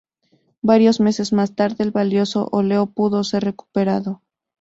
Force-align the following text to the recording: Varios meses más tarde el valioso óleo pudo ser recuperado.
Varios 0.63 0.99
meses 0.99 1.31
más 1.31 1.53
tarde 1.53 1.83
el 1.83 1.91
valioso 1.91 2.47
óleo 2.51 2.87
pudo 2.87 3.23
ser 3.23 3.43
recuperado. 3.43 4.23